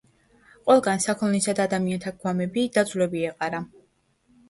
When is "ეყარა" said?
3.33-3.65